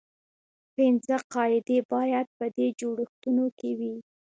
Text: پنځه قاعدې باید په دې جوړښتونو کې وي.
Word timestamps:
پنځه 0.75 1.17
قاعدې 1.33 1.79
باید 1.93 2.27
په 2.37 2.45
دې 2.55 2.67
جوړښتونو 2.79 3.45
کې 3.59 3.71
وي. 3.79 3.93